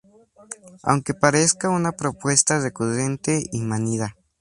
Aunque 0.81 1.13
parezca 1.13 1.69
una 1.69 1.91
propuesta 1.91 2.59
recurrente 2.59 3.43
y 3.51 3.61
manida 3.61 4.15